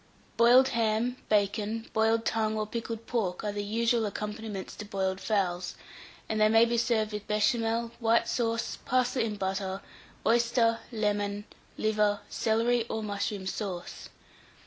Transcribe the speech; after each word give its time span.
Boiled 0.35 0.69
ham, 0.69 1.17
bacon, 1.29 1.87
boiled 1.93 2.25
tongue, 2.25 2.57
or 2.57 2.65
pickled 2.65 3.05
pork, 3.05 3.43
are 3.43 3.51
the 3.51 3.63
usual 3.63 4.07
accompaniments 4.07 4.75
to 4.77 4.83
boiled 4.83 5.21
fowls, 5.21 5.75
and 6.27 6.41
they 6.41 6.49
may 6.49 6.65
be 6.65 6.75
served 6.75 7.13
with 7.13 7.27
Béchamel, 7.27 7.91
white 7.99 8.27
sauce, 8.27 8.79
parsley 8.83 9.25
and 9.27 9.37
butter, 9.37 9.79
oyster, 10.25 10.79
lemon, 10.91 11.45
liver, 11.77 12.19
celery, 12.29 12.83
or 12.89 13.03
mushroom 13.03 13.45
sauce. 13.45 14.09